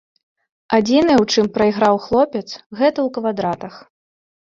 Адзінае, 0.77 1.17
у 1.23 1.27
чым 1.33 1.45
прайграў 1.57 1.95
хлопец, 2.05 2.43
гэта 2.79 2.99
ў 3.03 3.13
квадратах. 3.19 3.77